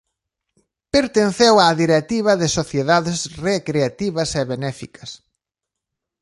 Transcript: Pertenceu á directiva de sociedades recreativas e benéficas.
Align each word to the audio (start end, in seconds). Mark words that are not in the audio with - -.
Pertenceu 0.95 1.53
á 1.65 1.67
directiva 1.83 2.31
de 2.41 2.47
sociedades 2.57 3.19
recreativas 3.47 4.29
e 4.41 4.43
benéficas. 4.51 5.09